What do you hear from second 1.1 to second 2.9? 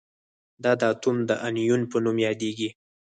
د انیون په نوم یادیږي.